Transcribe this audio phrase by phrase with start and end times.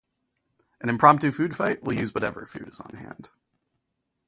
[0.79, 3.29] An impromptu food fight will use whatever food is on hand.